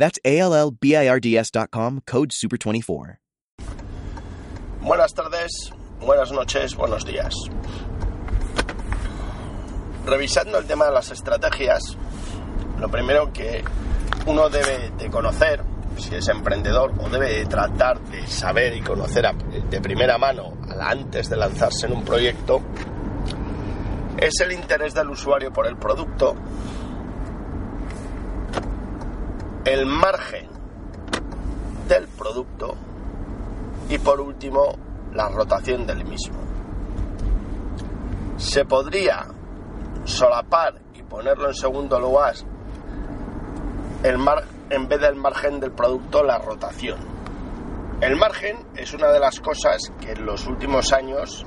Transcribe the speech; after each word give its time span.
That's 0.00 0.18
A-L-L-B-I-R-D-S.com, 0.24 2.00
code 2.06 2.30
SUPER24. 2.30 3.18
Buenas 4.80 5.12
tardes, 5.12 5.74
buenas 6.00 6.32
noches, 6.32 6.74
buenos 6.74 7.04
días. 7.04 7.34
Revisando 10.06 10.56
el 10.56 10.64
tema 10.64 10.86
de 10.86 10.92
las 10.92 11.10
estrategias, 11.10 11.98
lo 12.78 12.88
primero 12.88 13.30
que 13.30 13.62
uno 14.24 14.48
debe 14.48 14.90
de 14.96 15.10
conocer, 15.10 15.62
si 15.98 16.14
es 16.14 16.28
emprendedor, 16.28 16.94
o 16.98 17.10
debe 17.10 17.34
de 17.34 17.44
tratar 17.44 18.00
de 18.00 18.26
saber 18.26 18.74
y 18.74 18.80
conocer 18.80 19.26
de 19.36 19.80
primera 19.82 20.16
mano 20.16 20.54
antes 20.80 21.28
de 21.28 21.36
lanzarse 21.36 21.84
en 21.84 21.92
un 21.92 22.06
proyecto, 22.06 22.62
es 24.16 24.32
el 24.40 24.52
interés 24.52 24.94
del 24.94 25.10
usuario 25.10 25.52
por 25.52 25.66
el 25.66 25.76
producto, 25.76 26.36
el 29.64 29.84
margen 29.84 30.48
del 31.86 32.08
producto 32.08 32.74
y 33.90 33.98
por 33.98 34.20
último 34.20 34.74
la 35.12 35.28
rotación 35.28 35.86
del 35.86 36.04
mismo. 36.04 36.38
Se 38.38 38.64
podría 38.64 39.26
solapar 40.04 40.80
y 40.94 41.02
ponerlo 41.02 41.48
en 41.48 41.54
segundo 41.54 42.00
lugar 42.00 42.34
el 44.02 44.16
mar, 44.16 44.44
en 44.70 44.88
vez 44.88 45.00
del 45.00 45.16
margen 45.16 45.60
del 45.60 45.72
producto 45.72 46.22
la 46.22 46.38
rotación. 46.38 46.98
El 48.00 48.16
margen 48.16 48.56
es 48.76 48.94
una 48.94 49.08
de 49.08 49.20
las 49.20 49.40
cosas 49.40 49.92
que 50.00 50.12
en 50.12 50.24
los 50.24 50.46
últimos 50.46 50.90
años 50.94 51.44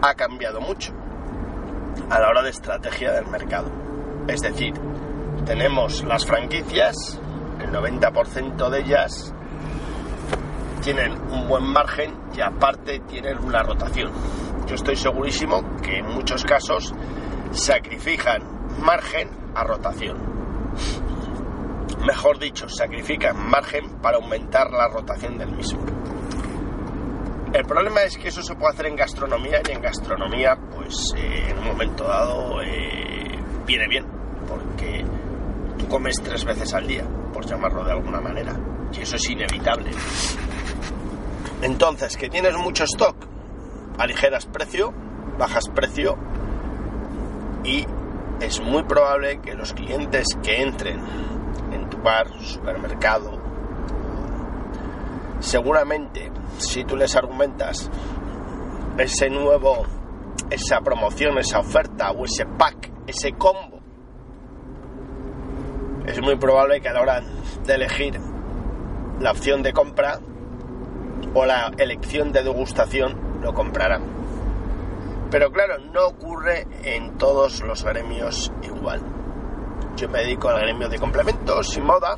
ha 0.00 0.14
cambiado 0.14 0.62
mucho 0.62 0.94
a 2.08 2.18
la 2.18 2.28
hora 2.28 2.42
de 2.42 2.50
estrategia 2.50 3.12
del 3.12 3.26
mercado. 3.26 3.70
Es 4.28 4.40
decir, 4.40 4.72
tenemos 5.44 6.04
las 6.04 6.24
franquicias, 6.24 7.20
el 7.60 7.70
90% 7.70 8.70
de 8.70 8.80
ellas 8.80 9.34
tienen 10.82 11.12
un 11.30 11.48
buen 11.48 11.64
margen 11.64 12.14
y 12.36 12.40
aparte 12.40 13.00
tienen 13.00 13.38
una 13.38 13.62
rotación. 13.62 14.10
Yo 14.66 14.74
estoy 14.74 14.96
segurísimo 14.96 15.76
que 15.80 15.98
en 15.98 16.06
muchos 16.06 16.44
casos 16.44 16.92
sacrifican 17.52 18.42
margen 18.80 19.28
a 19.54 19.64
rotación. 19.64 20.18
Mejor 22.06 22.38
dicho, 22.38 22.68
sacrifican 22.68 23.36
margen 23.48 23.88
para 24.00 24.16
aumentar 24.16 24.70
la 24.70 24.88
rotación 24.88 25.38
del 25.38 25.52
mismo. 25.52 25.84
El 27.52 27.64
problema 27.66 28.02
es 28.02 28.16
que 28.16 28.28
eso 28.28 28.42
se 28.42 28.54
puede 28.54 28.72
hacer 28.72 28.86
en 28.86 28.96
gastronomía 28.96 29.60
y 29.68 29.72
en 29.72 29.82
gastronomía, 29.82 30.56
pues 30.74 31.12
eh, 31.16 31.50
en 31.50 31.58
un 31.58 31.66
momento 31.66 32.04
dado 32.04 32.62
eh, 32.62 33.38
viene 33.66 33.86
bien, 33.88 34.06
porque 34.48 35.04
comes 35.92 36.16
tres 36.22 36.42
veces 36.46 36.72
al 36.72 36.86
día, 36.86 37.04
por 37.34 37.44
llamarlo 37.44 37.84
de 37.84 37.92
alguna 37.92 38.18
manera, 38.18 38.58
y 38.94 39.02
eso 39.02 39.16
es 39.16 39.28
inevitable. 39.28 39.90
Entonces, 41.60 42.16
que 42.16 42.30
tienes 42.30 42.56
mucho 42.56 42.84
stock, 42.84 43.14
aligeras 43.98 44.46
precio, 44.46 44.94
bajas 45.38 45.68
precio 45.68 46.16
y 47.62 47.84
es 48.40 48.58
muy 48.62 48.84
probable 48.84 49.42
que 49.42 49.52
los 49.52 49.74
clientes 49.74 50.28
que 50.42 50.62
entren 50.62 50.98
en 51.72 51.90
tu 51.90 51.98
bar, 51.98 52.26
supermercado, 52.40 53.38
seguramente 55.40 56.32
si 56.56 56.84
tú 56.84 56.96
les 56.96 57.14
argumentas 57.16 57.90
ese 58.96 59.28
nuevo, 59.28 59.84
esa 60.48 60.80
promoción, 60.80 61.36
esa 61.36 61.58
oferta 61.58 62.12
o 62.12 62.24
ese 62.24 62.46
pack, 62.46 62.90
ese 63.06 63.32
combo, 63.32 63.81
es 66.06 66.20
muy 66.20 66.36
probable 66.36 66.80
que 66.80 66.88
a 66.88 66.92
la 66.92 67.00
hora 67.00 67.22
de 67.64 67.74
elegir 67.74 68.18
la 69.20 69.30
opción 69.30 69.62
de 69.62 69.72
compra 69.72 70.18
o 71.34 71.46
la 71.46 71.70
elección 71.78 72.32
de 72.32 72.42
degustación 72.42 73.40
lo 73.40 73.54
comprarán. 73.54 74.02
Pero 75.30 75.50
claro, 75.50 75.78
no 75.78 76.08
ocurre 76.08 76.66
en 76.82 77.16
todos 77.16 77.62
los 77.62 77.84
gremios 77.84 78.52
igual. 78.62 79.00
Yo 79.96 80.08
me 80.08 80.20
dedico 80.20 80.48
al 80.48 80.60
gremio 80.60 80.88
de 80.88 80.98
complementos 80.98 81.76
y 81.76 81.80
moda 81.80 82.16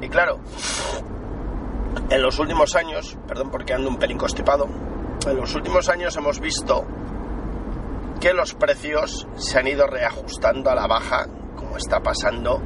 y 0.00 0.08
claro, 0.08 0.40
en 2.10 2.20
los 2.20 2.38
últimos 2.38 2.74
años, 2.74 3.16
perdón 3.26 3.50
porque 3.50 3.72
ando 3.72 3.88
un 3.88 3.96
pelín 3.96 4.18
constipado, 4.18 4.68
en 5.26 5.36
los 5.36 5.54
últimos 5.54 5.88
años 5.88 6.16
hemos 6.16 6.40
visto 6.40 6.84
que 8.20 8.34
los 8.34 8.54
precios 8.54 9.26
se 9.36 9.58
han 9.58 9.68
ido 9.68 9.86
reajustando 9.86 10.70
a 10.70 10.74
la 10.74 10.86
baja, 10.86 11.26
como 11.56 11.76
está 11.76 12.00
pasando 12.00 12.60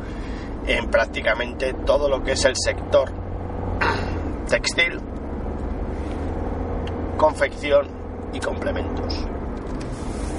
en 0.69 0.91
prácticamente 0.91 1.73
todo 1.73 2.11
lo 2.11 2.23
que 2.23 2.33
es 2.33 2.45
el 2.45 2.55
sector 2.55 3.11
textil, 4.47 5.01
confección 7.17 7.89
y 8.35 8.39
complementos. 8.39 9.27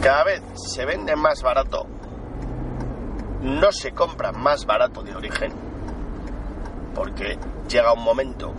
Cada 0.02 0.26
vez 0.26 0.42
se 0.54 0.86
vende 0.86 1.16
más 1.16 1.42
barato, 1.42 1.88
no 3.42 3.72
se 3.72 3.92
compra 3.92 4.32
más 4.32 4.68
barato 4.68 5.02
de 5.02 5.16
origen, 5.16 5.52
porque 6.94 7.40
llega 7.68 7.92
un 7.92 8.04
momento 8.04 8.54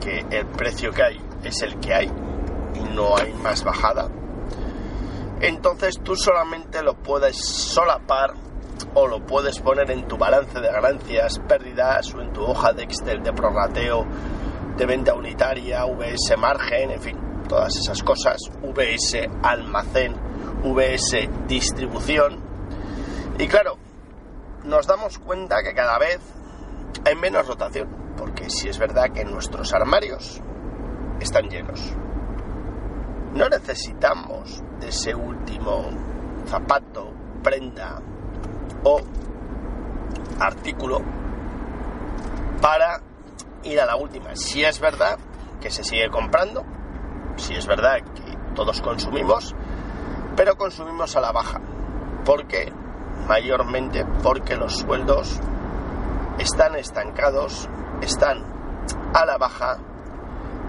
que 0.00 0.24
el 0.30 0.46
precio 0.46 0.92
que 0.92 1.02
hay 1.02 1.20
es 1.42 1.60
el 1.62 1.78
que 1.80 1.92
hay 1.92 2.06
y 2.06 2.94
no 2.94 3.16
hay 3.16 3.32
más 3.34 3.64
bajada. 3.64 4.08
Entonces 5.40 6.00
tú 6.04 6.14
solamente 6.14 6.84
lo 6.84 6.94
puedes 6.94 7.36
solapar 7.36 8.49
o 8.94 9.06
lo 9.06 9.24
puedes 9.24 9.58
poner 9.58 9.90
en 9.90 10.06
tu 10.06 10.16
balance 10.16 10.60
de 10.60 10.70
ganancias, 10.70 11.38
pérdidas 11.40 12.14
o 12.14 12.20
en 12.20 12.32
tu 12.32 12.42
hoja 12.42 12.72
de 12.72 12.84
Excel 12.84 13.22
de 13.22 13.32
prorrateo 13.32 14.06
de 14.76 14.86
venta 14.86 15.14
unitaria, 15.14 15.84
VS 15.84 16.36
margen, 16.38 16.90
en 16.90 17.00
fin, 17.00 17.18
todas 17.48 17.76
esas 17.76 18.02
cosas, 18.02 18.38
VS 18.62 19.28
almacén, 19.42 20.14
VS 20.62 21.28
distribución. 21.46 22.40
Y 23.38 23.46
claro, 23.46 23.76
nos 24.64 24.86
damos 24.86 25.18
cuenta 25.18 25.62
que 25.62 25.74
cada 25.74 25.98
vez 25.98 26.20
hay 27.04 27.16
menos 27.16 27.46
rotación, 27.46 27.88
porque 28.16 28.50
si 28.50 28.68
es 28.68 28.78
verdad 28.78 29.10
que 29.12 29.24
nuestros 29.24 29.72
armarios 29.72 30.40
están 31.20 31.48
llenos. 31.48 31.94
No 33.34 33.48
necesitamos 33.48 34.62
de 34.80 34.88
ese 34.88 35.14
último 35.14 35.90
zapato, 36.46 37.12
prenda 37.42 38.00
o 38.84 39.00
artículo 40.38 41.00
para 42.60 43.00
ir 43.64 43.80
a 43.80 43.86
la 43.86 43.96
última. 43.96 44.34
Si 44.36 44.64
es 44.64 44.80
verdad 44.80 45.18
que 45.60 45.70
se 45.70 45.84
sigue 45.84 46.08
comprando, 46.10 46.64
si 47.36 47.54
es 47.54 47.66
verdad 47.66 47.98
que 48.14 48.36
todos 48.54 48.80
consumimos, 48.80 49.54
pero 50.36 50.56
consumimos 50.56 51.16
a 51.16 51.20
la 51.20 51.32
baja. 51.32 51.60
¿Por 52.24 52.46
qué? 52.46 52.72
Mayormente 53.26 54.04
porque 54.22 54.56
los 54.56 54.78
sueldos 54.78 55.40
están 56.38 56.74
estancados, 56.76 57.68
están 58.00 58.44
a 59.14 59.26
la 59.26 59.36
baja 59.38 59.78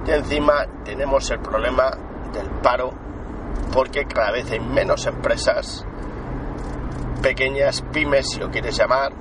y 0.06 0.12
encima 0.12 0.66
tenemos 0.84 1.30
el 1.32 1.40
problema 1.40 1.92
del 2.34 2.50
paro 2.62 2.92
porque 3.74 4.06
cada 4.06 4.32
vez 4.32 4.52
hay 4.52 4.60
menos 4.60 5.06
empresas 5.06 5.86
pequeñas 7.22 7.84
pymes 7.92 8.32
si 8.32 8.40
lo 8.40 8.50
quieres 8.50 8.78
llamar 8.78 9.12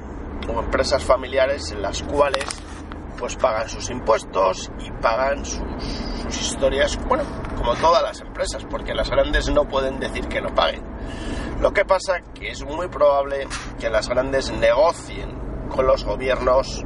o 0.49 0.61
empresas 0.61 1.05
familiares 1.05 1.71
en 1.73 1.83
las 1.83 2.03
cuales 2.03 2.45
pues 3.19 3.37
pagan 3.37 3.69
sus 3.69 3.91
impuestos 3.91 4.71
y 4.79 4.91
pagan 5.03 5.45
sus, 5.45 5.61
historias 6.41 6.99
bueno 7.07 7.25
como 7.57 7.75
todas 7.75 8.03
las 8.03 8.21
empresas 8.21 8.65
porque 8.65 8.95
las 8.95 9.11
grandes 9.11 9.51
no 9.51 9.69
pueden 9.69 9.99
decir 9.99 10.29
que 10.29 10.41
no 10.41 10.55
paguen 10.55 10.83
lo 11.61 11.73
que 11.73 11.85
pasa 11.85 12.21
que 12.35 12.49
es 12.49 12.65
muy 12.65 12.89
probable 12.89 13.47
que 13.79 13.91
las 13.91 14.09
grandes 14.09 14.51
negocien 14.53 15.69
con 15.69 15.87
los 15.87 16.05
gobiernos 16.05 16.85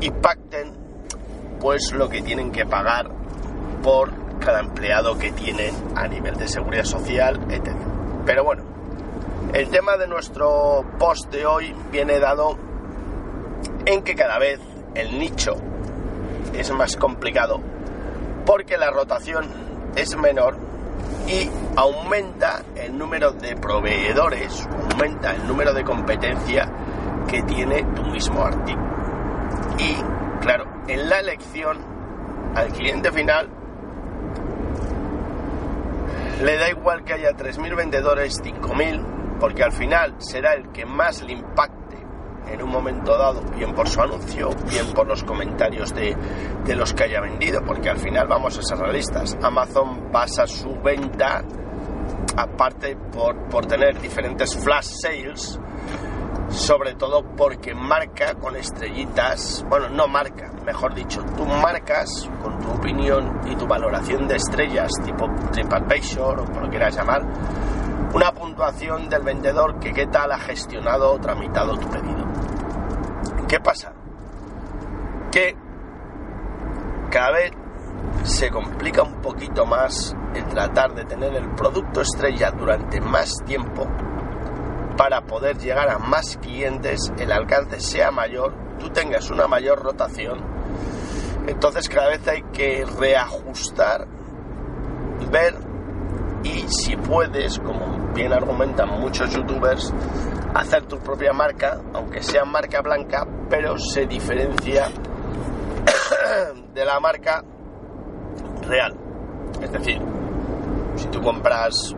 y 0.00 0.10
pacten 0.10 0.78
pues 1.60 1.92
lo 1.92 2.08
que 2.08 2.22
tienen 2.22 2.52
que 2.52 2.64
pagar 2.66 3.10
por 3.82 4.38
cada 4.40 4.60
empleado 4.60 5.18
que 5.18 5.30
tienen 5.32 5.74
a 5.94 6.08
nivel 6.08 6.36
de 6.36 6.48
seguridad 6.48 6.84
social, 6.84 7.38
etc. 7.50 7.76
Pero 8.24 8.44
bueno, 8.44 8.64
el 9.52 9.68
tema 9.68 9.96
de 9.96 10.06
nuestro 10.06 10.84
post 10.98 11.30
de 11.32 11.46
hoy 11.46 11.74
viene 11.90 12.18
dado 12.18 12.56
en 13.84 14.02
que 14.02 14.14
cada 14.14 14.38
vez 14.38 14.60
el 14.94 15.18
nicho 15.18 15.56
es 16.54 16.70
más 16.72 16.96
complicado 16.96 17.60
porque 18.46 18.76
la 18.78 18.90
rotación 18.90 19.46
es 19.96 20.16
menor 20.16 20.56
y 21.26 21.48
aumenta 21.76 22.62
el 22.76 22.96
número 22.96 23.32
de 23.32 23.56
proveedores, 23.56 24.68
aumenta 24.92 25.34
el 25.34 25.46
número 25.46 25.72
de 25.72 25.84
competencia 25.84 26.70
que 27.28 27.42
tiene 27.42 27.84
tu 27.94 28.02
mismo 28.04 28.42
artículo. 28.42 28.90
Y 29.78 29.94
claro, 30.40 30.64
en 30.88 31.08
la 31.08 31.20
elección 31.20 31.78
al 32.54 32.68
cliente 32.72 33.12
final 33.12 33.48
le 36.42 36.56
da 36.56 36.70
igual 36.70 37.04
que 37.04 37.12
haya 37.14 37.32
3.000 37.32 37.76
vendedores, 37.76 38.42
5.000, 38.42 39.19
porque 39.40 39.64
al 39.64 39.72
final 39.72 40.14
será 40.18 40.52
el 40.52 40.70
que 40.70 40.84
más 40.84 41.22
le 41.22 41.32
impacte 41.32 41.80
en 42.48 42.62
un 42.62 42.70
momento 42.70 43.16
dado, 43.16 43.42
bien 43.56 43.74
por 43.74 43.88
su 43.88 44.00
anuncio, 44.00 44.50
bien 44.68 44.92
por 44.92 45.06
los 45.06 45.22
comentarios 45.24 45.94
de, 45.94 46.16
de 46.64 46.76
los 46.76 46.92
que 46.92 47.04
haya 47.04 47.20
vendido, 47.20 47.62
porque 47.64 47.88
al 47.88 47.98
final 47.98 48.26
vamos 48.28 48.58
a 48.58 48.62
ser 48.62 48.78
realistas. 48.78 49.36
Amazon 49.42 50.10
basa 50.12 50.46
su 50.46 50.74
venta, 50.82 51.44
aparte 52.36 52.96
por, 53.12 53.48
por 53.48 53.66
tener 53.66 54.00
diferentes 54.00 54.56
flash 54.56 54.88
sales, 55.00 55.60
sobre 56.48 56.94
todo 56.94 57.22
porque 57.36 57.74
marca 57.74 58.34
con 58.34 58.56
estrellitas, 58.56 59.64
bueno, 59.68 59.88
no 59.88 60.08
marca, 60.08 60.50
mejor 60.64 60.94
dicho, 60.94 61.22
tú 61.36 61.44
marcas 61.46 62.28
con 62.42 62.58
tu 62.58 62.70
opinión 62.70 63.40
y 63.46 63.54
tu 63.54 63.66
valoración 63.66 64.26
de 64.26 64.36
estrellas, 64.36 64.90
tipo 65.04 65.26
TripAdvisor 65.52 66.40
o 66.40 66.44
como 66.46 66.60
lo 66.62 66.68
quieras 66.68 66.96
llamar, 66.96 67.22
una 68.12 68.32
puntuación 68.32 69.08
del 69.08 69.22
vendedor 69.22 69.78
que 69.78 69.92
qué 69.92 70.06
tal 70.06 70.32
ha 70.32 70.38
gestionado 70.38 71.12
o 71.12 71.20
tramitado 71.20 71.76
tu 71.76 71.88
pedido. 71.88 72.26
¿Qué 73.48 73.60
pasa? 73.60 73.92
Que 75.30 75.56
cada 77.10 77.32
vez 77.32 77.52
se 78.24 78.50
complica 78.50 79.02
un 79.02 79.20
poquito 79.20 79.64
más 79.66 80.14
el 80.34 80.44
tratar 80.46 80.94
de 80.94 81.04
tener 81.04 81.34
el 81.34 81.48
producto 81.54 82.00
estrella 82.00 82.50
durante 82.50 83.00
más 83.00 83.36
tiempo 83.44 83.86
para 84.96 85.22
poder 85.22 85.56
llegar 85.58 85.88
a 85.88 85.98
más 85.98 86.36
clientes, 86.36 87.12
el 87.18 87.32
alcance 87.32 87.80
sea 87.80 88.10
mayor, 88.10 88.52
tú 88.78 88.90
tengas 88.90 89.30
una 89.30 89.46
mayor 89.46 89.82
rotación. 89.82 90.40
Entonces 91.46 91.88
cada 91.88 92.08
vez 92.08 92.26
hay 92.28 92.42
que 92.52 92.84
reajustar, 92.98 94.06
ver 95.30 95.69
si 96.70 96.96
puedes, 96.96 97.58
como 97.58 98.12
bien 98.14 98.32
argumentan 98.32 99.00
muchos 99.00 99.34
youtubers, 99.34 99.92
hacer 100.54 100.86
tu 100.86 100.98
propia 100.98 101.32
marca, 101.32 101.80
aunque 101.92 102.22
sea 102.22 102.44
marca 102.44 102.80
blanca, 102.80 103.26
pero 103.48 103.76
se 103.78 104.06
diferencia 104.06 104.88
de 106.74 106.84
la 106.84 107.00
marca 107.00 107.42
real. 108.62 108.96
Es 109.60 109.72
decir, 109.72 110.00
si 110.94 111.08
tú 111.08 111.20
compras 111.20 111.94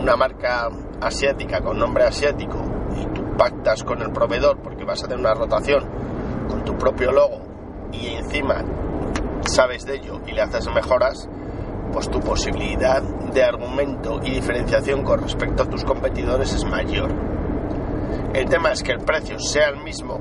una 0.00 0.16
marca 0.16 0.68
asiática 1.00 1.60
con 1.60 1.78
nombre 1.78 2.04
asiático 2.04 2.58
y 2.96 3.04
tú 3.14 3.36
pactas 3.36 3.84
con 3.84 4.00
el 4.02 4.10
proveedor 4.12 4.58
porque 4.62 4.84
vas 4.84 5.02
a 5.04 5.08
tener 5.08 5.20
una 5.20 5.34
rotación 5.34 5.84
con 6.48 6.64
tu 6.64 6.76
propio 6.76 7.12
logo 7.12 7.42
y 7.92 8.06
encima 8.14 8.64
sabes 9.42 9.84
de 9.84 9.96
ello 9.96 10.20
y 10.26 10.32
le 10.32 10.42
haces 10.42 10.68
mejoras, 10.72 11.28
pues 11.92 12.08
tu 12.08 12.20
posibilidad 12.20 13.02
de 13.32 13.44
argumento 13.44 14.20
y 14.22 14.30
diferenciación 14.30 15.02
con 15.02 15.20
respecto 15.20 15.62
a 15.62 15.66
tus 15.66 15.84
competidores 15.84 16.52
es 16.52 16.64
mayor. 16.64 17.10
El 18.34 18.48
tema 18.48 18.72
es 18.72 18.82
que 18.82 18.92
el 18.92 19.00
precio 19.00 19.38
sea 19.38 19.68
el 19.68 19.82
mismo 19.82 20.20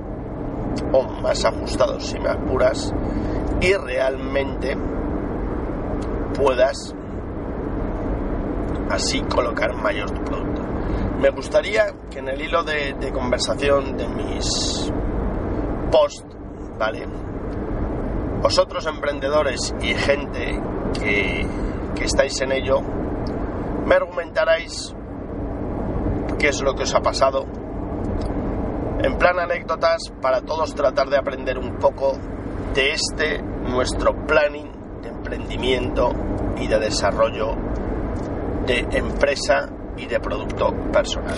o 0.91 1.03
más 1.21 1.45
ajustado 1.45 1.99
si 1.99 2.19
me 2.19 2.29
apuras 2.29 2.93
y 3.61 3.73
realmente 3.73 4.77
puedas 6.35 6.95
así 8.89 9.21
colocar 9.21 9.75
mayor 9.75 10.11
tu 10.11 10.23
producto. 10.23 10.61
Me 11.19 11.29
gustaría 11.29 11.93
que 12.09 12.19
en 12.19 12.29
el 12.29 12.41
hilo 12.41 12.63
de, 12.63 12.93
de 12.93 13.11
conversación 13.11 13.97
de 13.97 14.07
mis 14.07 14.91
posts, 15.91 16.25
¿vale? 16.77 17.05
Vosotros 18.41 18.85
emprendedores 18.85 19.75
y 19.81 19.93
gente 19.93 20.61
que, 20.99 21.45
que 21.95 22.05
estáis 22.05 22.39
en 22.41 22.51
ello, 22.51 22.81
me 23.85 23.95
argumentaréis 23.95 24.95
qué 26.37 26.49
es 26.49 26.61
lo 26.61 26.73
que 26.75 26.83
os 26.83 26.95
ha 26.95 27.01
pasado. 27.01 27.45
En 29.01 29.17
plan 29.17 29.39
anécdotas, 29.39 30.11
para 30.21 30.41
todos 30.41 30.75
tratar 30.75 31.09
de 31.09 31.17
aprender 31.17 31.57
un 31.57 31.77
poco 31.77 32.13
de 32.73 32.91
este 32.91 33.41
nuestro 33.41 34.13
planning 34.25 35.01
de 35.01 35.09
emprendimiento 35.09 36.11
y 36.57 36.67
de 36.67 36.79
desarrollo 36.79 37.55
de 38.65 38.85
empresa 38.91 39.69
y 39.97 40.05
de 40.05 40.19
producto 40.19 40.71
personal. 40.91 41.37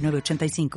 906985. 0.00 0.68